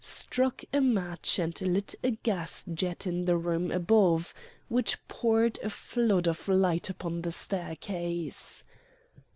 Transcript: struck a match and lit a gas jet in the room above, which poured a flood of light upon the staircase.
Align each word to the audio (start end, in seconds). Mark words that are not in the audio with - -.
struck 0.03 0.63
a 0.73 0.81
match 0.81 1.37
and 1.37 1.61
lit 1.61 1.93
a 2.03 2.09
gas 2.09 2.65
jet 2.73 3.05
in 3.05 3.25
the 3.25 3.37
room 3.37 3.69
above, 3.71 4.33
which 4.67 4.97
poured 5.07 5.59
a 5.61 5.69
flood 5.69 6.27
of 6.27 6.47
light 6.47 6.89
upon 6.89 7.21
the 7.21 7.31
staircase. 7.31 8.63